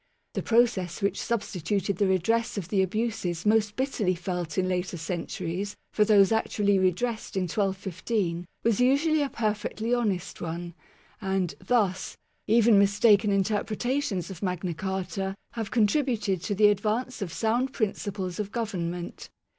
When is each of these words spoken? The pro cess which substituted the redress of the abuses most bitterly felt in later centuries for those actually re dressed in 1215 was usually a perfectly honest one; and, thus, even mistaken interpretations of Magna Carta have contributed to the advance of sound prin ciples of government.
The 0.33 0.41
pro 0.41 0.65
cess 0.65 1.03
which 1.03 1.21
substituted 1.21 1.97
the 1.97 2.07
redress 2.07 2.57
of 2.57 2.69
the 2.69 2.81
abuses 2.81 3.45
most 3.45 3.75
bitterly 3.75 4.15
felt 4.15 4.57
in 4.57 4.67
later 4.67 4.97
centuries 4.97 5.75
for 5.93 6.03
those 6.03 6.31
actually 6.31 6.79
re 6.79 6.89
dressed 6.89 7.35
in 7.37 7.43
1215 7.43 8.47
was 8.63 8.79
usually 8.81 9.21
a 9.21 9.29
perfectly 9.29 9.93
honest 9.93 10.41
one; 10.41 10.73
and, 11.21 11.53
thus, 11.63 12.17
even 12.47 12.79
mistaken 12.79 13.31
interpretations 13.31 14.31
of 14.31 14.41
Magna 14.41 14.73
Carta 14.73 15.35
have 15.51 15.69
contributed 15.69 16.41
to 16.45 16.55
the 16.55 16.69
advance 16.69 17.21
of 17.21 17.31
sound 17.31 17.71
prin 17.71 17.91
ciples 17.93 18.39
of 18.39 18.51
government. 18.51 19.29